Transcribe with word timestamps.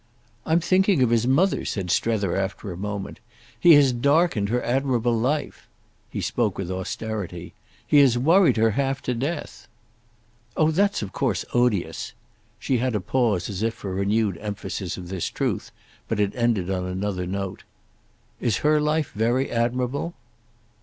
"I'm 0.47 0.59
thinking 0.59 1.03
of 1.03 1.11
his 1.11 1.27
mother," 1.27 1.63
said 1.63 1.91
Strether 1.91 2.35
after 2.35 2.71
a 2.71 2.75
moment. 2.75 3.19
"He 3.59 3.75
has 3.75 3.93
darkened 3.93 4.49
her 4.49 4.63
admirable 4.63 5.15
life." 5.15 5.67
He 6.09 6.21
spoke 6.21 6.57
with 6.57 6.71
austerity. 6.71 7.53
"He 7.85 7.99
has 7.99 8.17
worried 8.17 8.57
her 8.57 8.71
half 8.71 9.03
to 9.03 9.13
death." 9.13 9.67
"Oh 10.57 10.71
that's 10.71 11.03
of 11.03 11.11
course 11.11 11.45
odious." 11.53 12.13
She 12.57 12.79
had 12.79 12.95
a 12.95 12.99
pause 12.99 13.47
as 13.47 13.61
if 13.61 13.75
for 13.75 13.93
renewed 13.93 14.39
emphasis 14.39 14.97
of 14.97 15.09
this 15.09 15.27
truth, 15.29 15.71
but 16.07 16.19
it 16.19 16.33
ended 16.35 16.71
on 16.71 16.83
another 16.85 17.27
note. 17.27 17.63
"Is 18.39 18.57
her 18.65 18.81
life 18.81 19.11
very 19.13 19.51
admirable?" 19.51 20.15